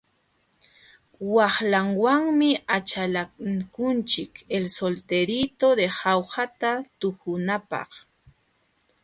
[1.33, 7.91] Waqlawanmi achalakunchik El solterito de jaujata tuhunapaq.